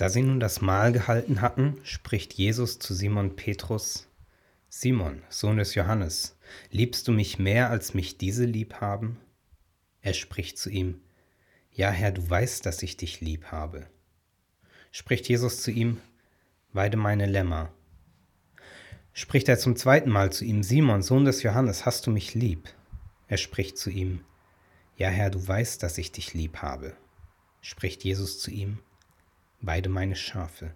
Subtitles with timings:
[0.00, 4.08] Da sie nun das Mahl gehalten hatten, spricht Jesus zu Simon Petrus,
[4.70, 6.38] Simon, Sohn des Johannes,
[6.70, 9.20] liebst du mich mehr, als mich diese lieb haben?
[10.00, 11.02] Er spricht zu ihm,
[11.70, 13.88] Ja, Herr, du weißt, dass ich dich lieb habe.
[14.90, 15.98] Spricht Jesus zu ihm,
[16.72, 17.70] Weide meine Lämmer.
[19.12, 22.70] Spricht er zum zweiten Mal zu ihm, Simon, Sohn des Johannes, hast du mich lieb?
[23.28, 24.24] Er spricht zu ihm,
[24.96, 26.96] Ja, Herr, du weißt, dass ich dich lieb habe.
[27.60, 28.78] Spricht Jesus zu ihm,
[29.60, 30.74] weide meine Schafe.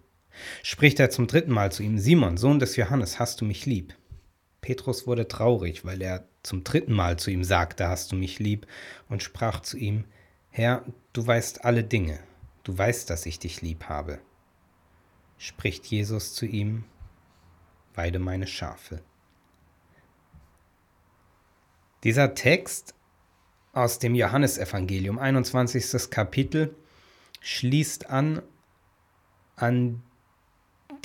[0.63, 3.95] Spricht er zum dritten Mal zu ihm, Simon, Sohn des Johannes, hast du mich lieb?
[4.61, 8.67] Petrus wurde traurig, weil er zum dritten Mal zu ihm sagte, hast du mich lieb,
[9.09, 10.05] und sprach zu ihm,
[10.49, 12.19] Herr, du weißt alle Dinge,
[12.63, 14.19] du weißt, dass ich dich lieb habe.
[15.37, 16.85] Spricht Jesus zu ihm,
[17.93, 19.01] weide meine Schafe.
[22.03, 22.93] Dieser Text
[23.73, 26.09] aus dem Johannesevangelium, 21.
[26.09, 26.75] Kapitel,
[27.41, 28.41] schließt an
[29.55, 30.01] an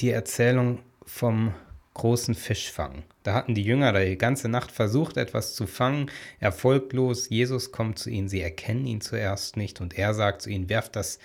[0.01, 1.55] die Erzählung vom
[1.95, 3.03] großen Fischfang.
[3.23, 7.29] Da hatten die Jünger die ganze Nacht versucht, etwas zu fangen, erfolglos.
[7.29, 9.81] Jesus kommt zu ihnen, sie erkennen ihn zuerst nicht.
[9.81, 11.19] Und er sagt zu ihnen, werft das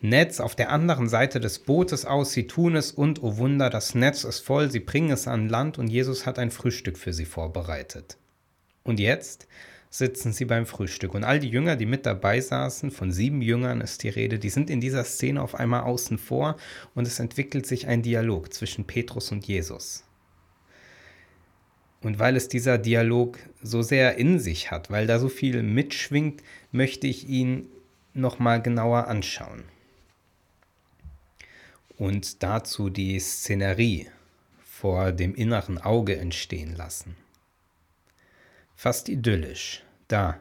[0.00, 2.90] Netz auf der anderen Seite des Bootes aus, sie tun es.
[2.90, 5.78] Und, oh Wunder, das Netz ist voll, sie bringen es an Land.
[5.78, 8.16] Und Jesus hat ein Frühstück für sie vorbereitet.
[8.82, 9.46] Und jetzt
[9.96, 11.14] sitzen sie beim Frühstück.
[11.14, 14.50] Und all die Jünger, die mit dabei saßen, von sieben Jüngern ist die Rede, die
[14.50, 16.56] sind in dieser Szene auf einmal außen vor
[16.94, 20.04] und es entwickelt sich ein Dialog zwischen Petrus und Jesus.
[22.02, 26.42] Und weil es dieser Dialog so sehr in sich hat, weil da so viel mitschwingt,
[26.72, 27.68] möchte ich ihn
[28.12, 29.64] nochmal genauer anschauen.
[31.96, 34.08] Und dazu die Szenerie
[34.62, 37.16] vor dem inneren Auge entstehen lassen
[38.76, 40.40] fast idyllisch, da,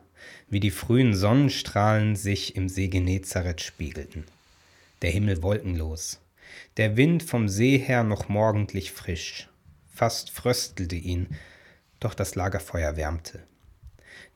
[0.50, 4.26] wie die frühen Sonnenstrahlen sich im See Genezareth spiegelten.
[5.02, 6.22] Der Himmel wolkenlos,
[6.78, 9.50] der Wind vom See her noch morgendlich frisch,
[9.94, 11.28] fast fröstelte ihn,
[12.00, 13.44] doch das Lagerfeuer wärmte.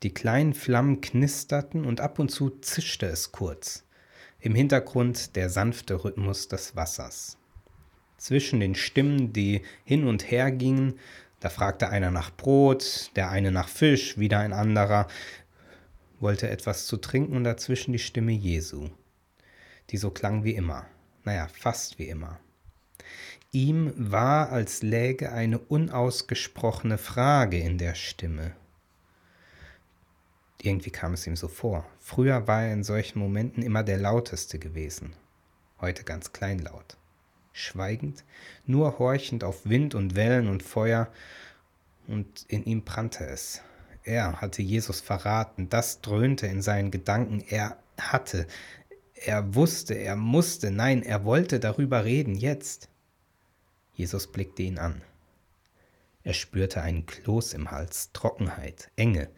[0.04, 3.86] Die kleinen Flammen knisterten und ab und zu zischte es kurz.
[4.40, 7.38] Im Hintergrund der sanfte Rhythmus des Wassers.
[8.18, 11.00] Zwischen den Stimmen, die hin und her gingen,
[11.40, 15.08] da fragte einer nach Brot, der eine nach Fisch, wieder ein anderer
[16.20, 18.90] wollte etwas zu trinken und dazwischen die Stimme Jesu,
[19.90, 20.86] die so klang wie immer,
[21.24, 22.40] naja, fast wie immer.
[23.52, 28.54] Ihm war, als läge eine unausgesprochene Frage in der Stimme.
[30.62, 31.88] Irgendwie kam es ihm so vor.
[32.00, 35.14] Früher war er in solchen Momenten immer der lauteste gewesen,
[35.80, 36.99] heute ganz kleinlaut
[37.60, 38.24] schweigend,
[38.66, 41.12] nur horchend auf Wind und Wellen und Feuer,
[42.08, 43.62] und in ihm brannte es.
[44.04, 48.48] Er hatte Jesus verraten, das dröhnte in seinen Gedanken, er hatte,
[49.14, 52.90] er wusste, er musste, nein, er wollte darüber reden, jetzt.
[53.94, 55.02] Jesus blickte ihn an.
[56.24, 59.30] Er spürte einen Kloß im Hals, Trockenheit, Enge.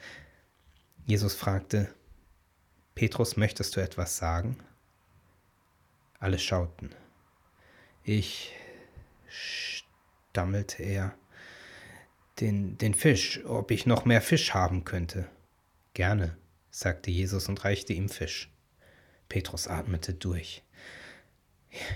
[1.06, 1.94] Jesus fragte,
[2.96, 4.58] Petrus, möchtest du etwas sagen?
[6.20, 6.92] Alle schauten.
[8.04, 8.54] Ich,
[9.28, 11.14] stammelte er,
[12.40, 15.28] den, den Fisch, ob ich noch mehr Fisch haben könnte.
[15.94, 16.36] Gerne,
[16.72, 18.50] sagte Jesus und reichte ihm Fisch.
[19.30, 20.64] Petrus atmete durch.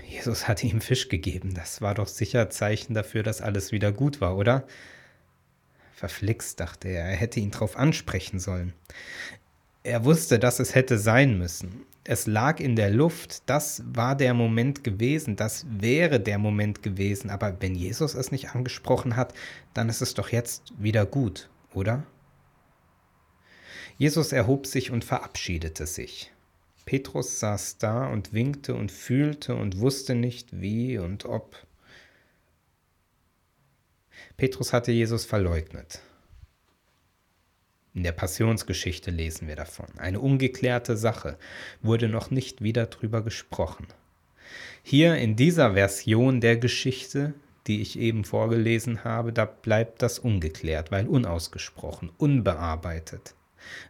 [0.08, 1.54] Jesus hatte ihm Fisch gegeben.
[1.54, 4.66] Das war doch sicher Zeichen dafür, dass alles wieder gut war, oder?
[5.94, 8.74] Verflixt, dachte er, er hätte ihn drauf ansprechen sollen.
[9.82, 14.34] Er wusste, dass es hätte sein müssen es lag in der Luft, das war der
[14.34, 17.30] Moment gewesen, das wäre der Moment gewesen.
[17.30, 19.34] Aber wenn Jesus es nicht angesprochen hat,
[19.74, 22.04] dann ist es doch jetzt wieder gut, oder?
[23.98, 26.32] Jesus erhob sich und verabschiedete sich.
[26.84, 31.56] Petrus saß da und winkte und fühlte und wusste nicht wie und ob.
[34.36, 36.00] Petrus hatte Jesus verleugnet.
[38.06, 39.86] Der Passionsgeschichte lesen wir davon.
[39.96, 41.36] Eine ungeklärte Sache
[41.82, 43.88] wurde noch nicht wieder drüber gesprochen.
[44.84, 47.34] Hier in dieser Version der Geschichte,
[47.66, 53.34] die ich eben vorgelesen habe, da bleibt das ungeklärt, weil unausgesprochen, unbearbeitet.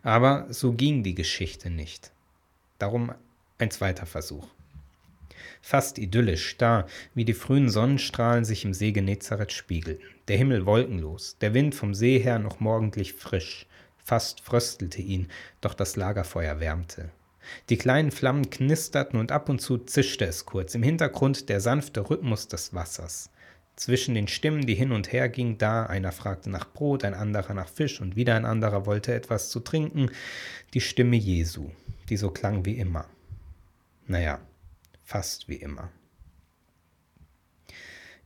[0.02, 2.10] Aber so ging die Geschichte nicht.
[2.78, 3.12] Darum
[3.58, 4.48] ein zweiter Versuch.
[5.60, 11.36] Fast idyllisch, da, wie die frühen Sonnenstrahlen sich im See Genezareth spiegelten, der Himmel wolkenlos,
[11.42, 13.66] der Wind vom See her noch morgendlich frisch,
[14.06, 15.26] Fast fröstelte ihn,
[15.60, 17.10] doch das Lagerfeuer wärmte.
[17.70, 22.08] Die kleinen Flammen knisterten und ab und zu zischte es kurz, im Hintergrund der sanfte
[22.08, 23.30] Rhythmus des Wassers.
[23.74, 27.52] Zwischen den Stimmen, die hin und her gingen, da einer fragte nach Brot, ein anderer
[27.52, 30.12] nach Fisch und wieder ein anderer wollte etwas zu trinken,
[30.72, 31.70] die Stimme Jesu,
[32.08, 33.06] die so klang wie immer.
[34.06, 34.38] Naja,
[35.02, 35.90] fast wie immer.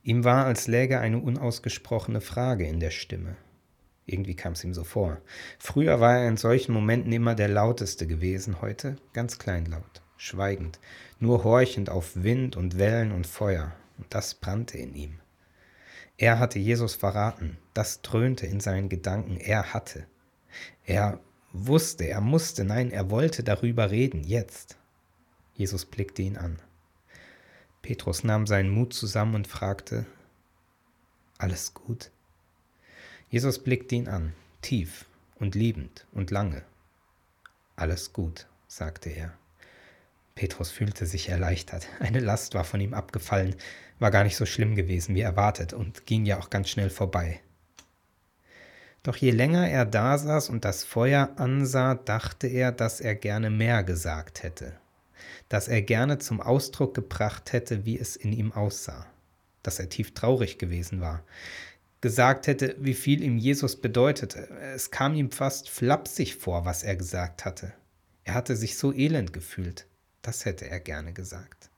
[0.03, 3.35] Ihm war, als läge eine unausgesprochene Frage in der Stimme.
[4.11, 5.21] Irgendwie kam es ihm so vor.
[5.57, 10.79] Früher war er in solchen Momenten immer der lauteste gewesen, heute ganz kleinlaut, schweigend,
[11.19, 15.19] nur horchend auf Wind und Wellen und Feuer, und das brannte in ihm.
[16.17, 20.05] Er hatte Jesus verraten, das dröhnte in seinen Gedanken, er hatte.
[20.85, 21.19] Er
[21.53, 24.77] wusste, er musste, nein, er wollte darüber reden, jetzt.
[25.55, 26.59] Jesus blickte ihn an.
[27.81, 30.05] Petrus nahm seinen Mut zusammen und fragte,
[31.37, 32.11] Alles gut?
[33.31, 35.05] Jesus blickte ihn an, tief
[35.39, 36.61] und liebend und lange.
[37.75, 39.33] Alles gut, sagte er.
[40.35, 41.87] Petrus fühlte sich erleichtert.
[41.99, 43.55] Eine Last war von ihm abgefallen,
[43.97, 47.41] war gar nicht so schlimm gewesen wie erwartet und ging ja auch ganz schnell vorbei.
[49.01, 53.49] Doch je länger er da saß und das Feuer ansah, dachte er, dass er gerne
[53.49, 54.77] mehr gesagt hätte
[55.51, 59.05] das er gerne zum Ausdruck gebracht hätte, wie es in ihm aussah,
[59.63, 61.23] dass er tief traurig gewesen war,
[62.01, 64.49] gesagt hätte, wie viel ihm Jesus bedeutete.
[64.73, 67.73] Es kam ihm fast flapsig vor, was er gesagt hatte.
[68.23, 69.87] Er hatte sich so elend gefühlt,
[70.21, 71.69] das hätte er gerne gesagt.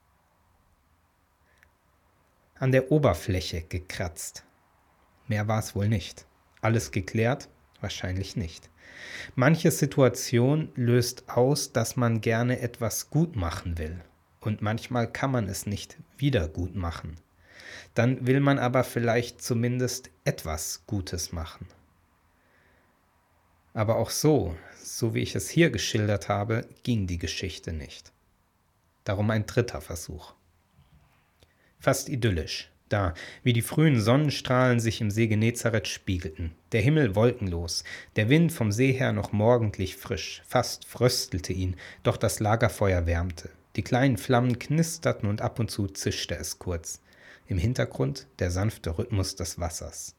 [2.55, 4.45] An der Oberfläche gekratzt.
[5.27, 6.25] Mehr war es wohl nicht.
[6.61, 7.49] Alles geklärt?
[7.81, 8.69] Wahrscheinlich nicht.
[9.35, 14.01] Manche Situation löst aus, dass man gerne etwas gut machen will.
[14.39, 17.17] Und manchmal kann man es nicht wieder gut machen.
[17.93, 21.67] Dann will man aber vielleicht zumindest etwas Gutes machen.
[23.73, 28.11] Aber auch so, so wie ich es hier geschildert habe, ging die Geschichte nicht.
[29.03, 30.33] Darum ein dritter Versuch.
[31.79, 37.83] Fast idyllisch da, wie die frühen Sonnenstrahlen sich im See Genezareth spiegelten, der Himmel wolkenlos,
[38.15, 43.49] der Wind vom See her noch morgendlich frisch, fast fröstelte ihn, doch das Lagerfeuer wärmte.
[43.75, 47.01] Die kleinen Flammen knisterten und ab und zu zischte es kurz.
[47.47, 50.15] Im Hintergrund der sanfte Rhythmus des Wassers.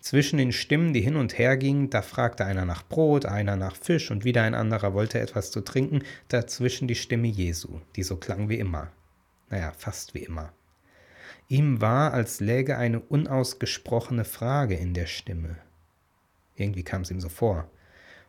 [0.00, 3.76] Zwischen den Stimmen, die hin und her gingen, da fragte einer nach Brot, einer nach
[3.76, 8.16] Fisch und wieder ein anderer wollte etwas zu trinken, dazwischen die Stimme Jesu, die so
[8.16, 8.92] klang wie immer.
[9.50, 10.52] Naja, fast wie immer.
[11.48, 15.56] Ihm war, als läge eine unausgesprochene Frage in der Stimme.
[16.56, 17.70] Irgendwie kam es ihm so vor.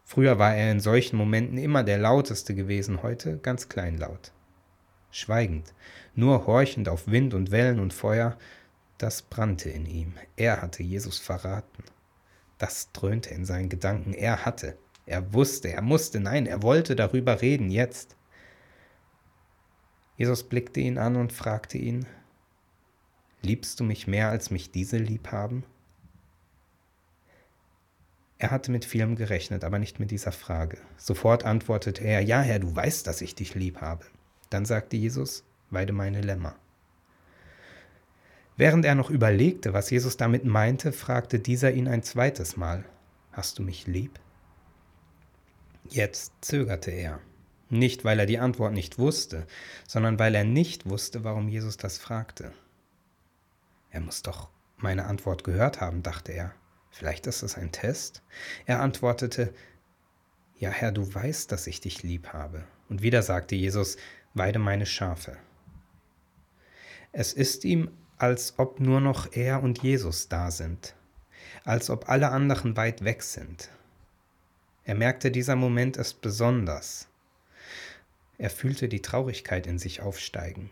[0.03, 4.31] Früher war er in solchen Momenten immer der lauteste gewesen, heute ganz kleinlaut.
[5.17, 5.73] Schweigend,
[6.13, 8.37] nur horchend auf Wind und Wellen und Feuer,
[8.97, 10.13] das brannte in ihm.
[10.35, 11.85] Er hatte Jesus verraten.
[12.57, 14.13] Das dröhnte in seinen Gedanken.
[14.13, 18.17] Er hatte, er wusste, er musste, nein, er wollte darüber reden, jetzt.
[20.17, 22.05] Jesus blickte ihn an und fragte ihn,
[23.41, 25.63] Liebst du mich mehr, als mich diese lieb haben?
[28.37, 30.77] Er hatte mit vielem gerechnet, aber nicht mit dieser Frage.
[30.97, 34.03] Sofort antwortete er, Ja, Herr, du weißt, dass ich dich lieb habe.
[34.55, 36.55] Dann sagte Jesus, Weide meine Lämmer.
[38.55, 42.85] Während er noch überlegte, was Jesus damit meinte, fragte dieser ihn ein zweites Mal,
[43.33, 44.17] Hast du mich lieb?
[45.89, 47.19] Jetzt zögerte er.
[47.69, 49.45] Nicht, weil er die Antwort nicht wusste,
[49.85, 52.53] sondern weil er nicht wusste, warum Jesus das fragte.
[53.91, 54.47] Er muss doch
[54.77, 56.53] meine Antwort gehört haben, dachte er.
[56.91, 58.23] Vielleicht ist es ein Test?
[58.65, 59.53] Er antwortete,
[60.59, 62.63] Ja, Herr, du weißt, dass ich dich lieb habe.
[62.87, 63.97] Und wieder sagte Jesus,
[64.35, 65.37] Weide meine Schafe.
[67.11, 70.93] Es ist ihm, als ob nur noch er und Jesus da sind,
[71.63, 73.69] als ob alle anderen weit weg sind.
[74.83, 77.07] Er merkte, dieser Moment ist besonders.
[78.37, 80.69] Er fühlte die Traurigkeit in sich aufsteigen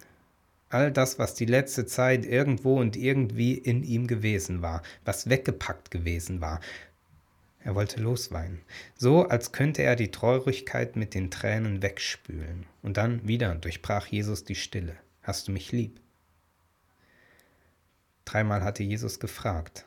[0.73, 5.91] all das, was die letzte Zeit irgendwo und irgendwie in ihm gewesen war, was weggepackt
[5.91, 6.59] gewesen war.
[7.63, 8.61] Er wollte losweinen,
[8.95, 12.65] so als könnte er die Traurigkeit mit den Tränen wegspülen.
[12.81, 14.97] Und dann wieder durchbrach Jesus die Stille.
[15.21, 16.01] Hast du mich lieb?
[18.25, 19.85] Dreimal hatte Jesus gefragt.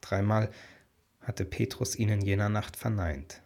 [0.00, 0.50] Dreimal
[1.20, 3.42] hatte Petrus ihn in jener Nacht verneint.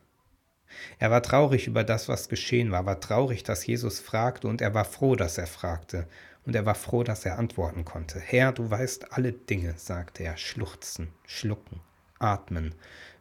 [0.99, 4.75] Er war traurig über das, was geschehen war, war traurig, dass Jesus fragte, und er
[4.75, 6.07] war froh, dass er fragte,
[6.45, 8.21] und er war froh, dass er antworten konnte.
[8.21, 11.81] Herr, du weißt alle Dinge, sagte er, schluchzen, schlucken,
[12.19, 12.75] atmen,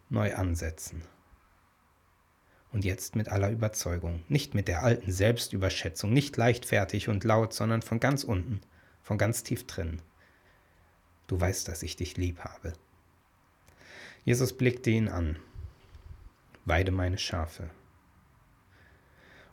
[0.09, 1.03] neu ansetzen.
[2.71, 7.81] Und jetzt mit aller Überzeugung, nicht mit der alten Selbstüberschätzung, nicht leichtfertig und laut, sondern
[7.81, 8.61] von ganz unten,
[9.01, 10.01] von ganz tief drin.
[11.27, 12.73] Du weißt, dass ich dich lieb habe.
[14.25, 15.37] Jesus blickte ihn an,
[16.65, 17.69] weide meine Schafe.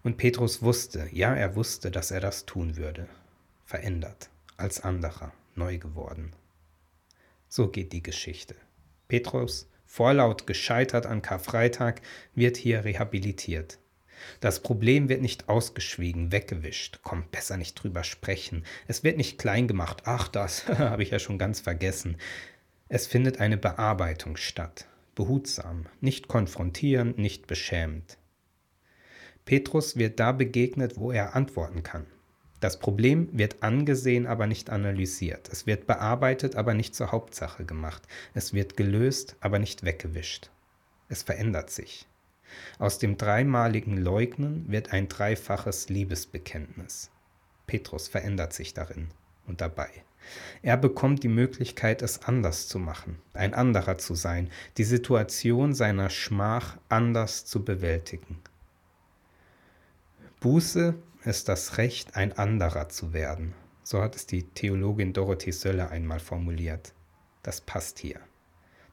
[0.03, 3.09] Und Petrus wusste, ja, er wusste, dass er das tun würde,
[3.65, 6.33] verändert, als anderer, neu geworden.
[7.49, 8.57] So geht die Geschichte.
[9.13, 12.01] Petrus, vorlaut gescheitert an Karfreitag,
[12.35, 13.79] wird hier rehabilitiert.
[14.41, 17.01] Das Problem wird nicht ausgeschwiegen, weggewischt.
[17.03, 18.65] Komm, besser nicht drüber sprechen.
[18.89, 20.05] Es wird nicht klein gemacht.
[20.07, 22.17] Ach, das habe ich ja schon ganz vergessen.
[22.89, 24.87] Es findet eine Bearbeitung statt.
[25.15, 28.17] Behutsam, nicht konfrontierend, nicht beschämend.
[29.45, 32.07] Petrus wird da begegnet, wo er antworten kann.
[32.63, 35.49] Das Problem wird angesehen, aber nicht analysiert.
[35.51, 38.07] Es wird bearbeitet, aber nicht zur Hauptsache gemacht.
[38.35, 40.49] Es wird gelöst, aber nicht weggewischt.
[41.09, 42.07] Es verändert sich.
[42.79, 47.11] Aus dem dreimaligen Leugnen wird ein dreifaches Liebesbekenntnis.
[47.67, 49.09] Petrus verändert sich darin
[49.49, 49.91] und dabei.
[50.63, 56.11] Er bekommt die Möglichkeit, es anders zu machen, ein anderer zu sein, die Situation seiner
[56.11, 58.39] Schmach anders zu bewältigen.
[60.39, 63.55] Buße ist das Recht, ein anderer zu werden.
[63.85, 66.93] So hat es die Theologin Dorothee Sölle einmal formuliert.
[67.43, 68.21] Das passt hier.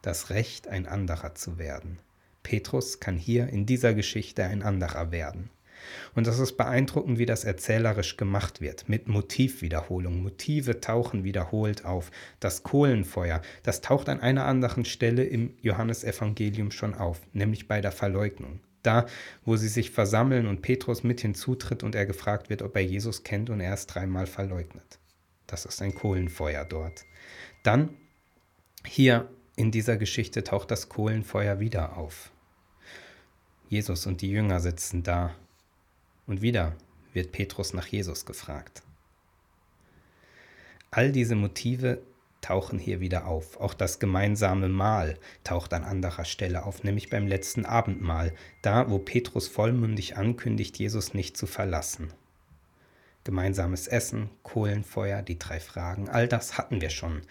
[0.01, 1.99] Das Recht, ein anderer zu werden.
[2.43, 5.49] Petrus kann hier in dieser Geschichte ein anderer werden.
[6.13, 10.21] Und das ist beeindruckend, wie das erzählerisch gemacht wird, mit Motivwiederholung.
[10.21, 12.11] Motive tauchen wiederholt auf.
[12.39, 17.91] Das Kohlenfeuer, das taucht an einer anderen Stelle im Johannesevangelium schon auf, nämlich bei der
[17.91, 19.05] Verleugnung da,
[19.45, 23.23] wo sie sich versammeln und Petrus mit hinzutritt und er gefragt wird, ob er Jesus
[23.23, 24.99] kennt und er es dreimal verleugnet.
[25.47, 27.05] Das ist ein Kohlenfeuer dort.
[27.63, 27.89] Dann
[28.85, 32.31] hier in dieser Geschichte taucht das Kohlenfeuer wieder auf.
[33.67, 35.35] Jesus und die Jünger sitzen da
[36.27, 36.75] und wieder
[37.13, 38.83] wird Petrus nach Jesus gefragt.
[40.91, 42.01] All diese Motive
[42.41, 43.59] tauchen hier wieder auf.
[43.59, 48.99] Auch das gemeinsame Mahl taucht an anderer Stelle auf, nämlich beim letzten Abendmahl, da wo
[48.99, 52.13] Petrus vollmündig ankündigt, Jesus nicht zu verlassen.
[53.23, 57.21] Gemeinsames Essen, Kohlenfeuer, die drei Fragen, all das hatten wir schon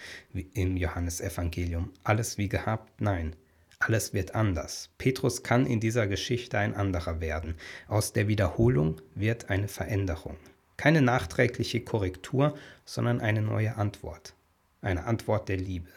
[0.55, 1.91] im Johannesevangelium.
[2.05, 3.01] Alles wie gehabt?
[3.01, 3.35] Nein.
[3.81, 4.91] Alles wird anders.
[4.99, 7.55] Petrus kann in dieser Geschichte ein anderer werden.
[7.87, 10.37] Aus der Wiederholung wird eine Veränderung.
[10.77, 14.35] Keine nachträgliche Korrektur, sondern eine neue Antwort
[14.81, 15.89] eine Antwort der Liebe.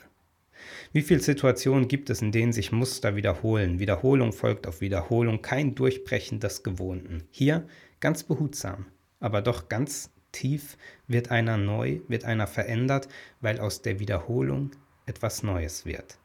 [0.92, 3.80] Wie viele Situationen gibt es, in denen sich Muster wiederholen?
[3.80, 7.24] Wiederholung folgt auf Wiederholung, kein Durchbrechen des Gewohnten.
[7.32, 7.68] Hier
[8.00, 8.86] ganz behutsam,
[9.20, 13.08] aber doch ganz tief wird einer neu, wird einer verändert,
[13.42, 14.72] weil aus der Wiederholung
[15.06, 16.20] etwas Neues wird.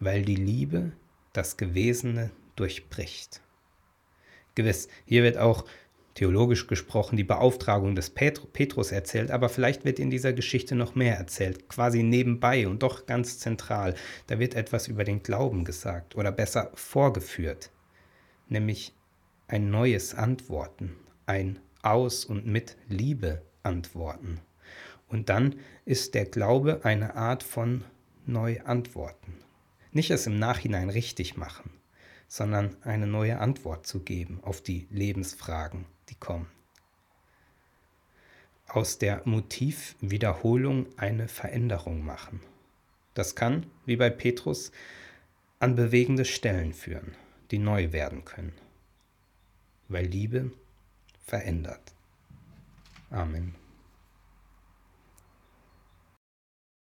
[0.00, 0.92] Weil die Liebe
[1.32, 3.40] das Gewesene durchbricht.
[4.54, 5.64] Gewiss, hier wird auch
[6.18, 11.16] theologisch gesprochen die Beauftragung des Petrus erzählt, aber vielleicht wird in dieser Geschichte noch mehr
[11.16, 13.94] erzählt, quasi nebenbei und doch ganz zentral.
[14.26, 17.70] Da wird etwas über den Glauben gesagt oder besser vorgeführt,
[18.48, 18.94] nämlich
[19.46, 20.96] ein neues Antworten,
[21.26, 24.40] ein aus und mit Liebe antworten.
[25.06, 27.84] Und dann ist der Glaube eine Art von
[28.26, 29.34] Neuantworten.
[29.92, 31.70] Nicht es im Nachhinein richtig machen,
[32.26, 36.48] sondern eine neue Antwort zu geben auf die Lebensfragen kommen.
[38.66, 42.40] Aus der Motivwiederholung eine Veränderung machen.
[43.14, 44.70] Das kann, wie bei Petrus,
[45.58, 47.14] an bewegende Stellen führen,
[47.50, 48.52] die neu werden können.
[49.88, 50.52] Weil Liebe
[51.24, 51.94] verändert.
[53.10, 53.54] Amen.